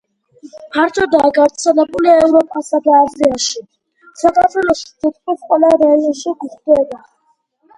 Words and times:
ფართოდაა 0.75 1.27
გავრცელებული 1.37 2.09
ევროპასა 2.13 2.79
და 2.87 2.95
აზიაში; 3.01 3.61
საქართველოში 4.23 4.89
თითქმის 5.05 5.45
ყველა 5.51 5.71
რაიონში 5.83 6.35
გვხვდება. 6.43 7.03